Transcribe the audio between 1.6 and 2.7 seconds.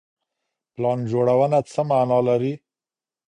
څه معنا لري؟